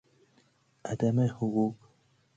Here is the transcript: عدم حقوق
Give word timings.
عدم 0.85 1.19
حقوق 1.27 1.75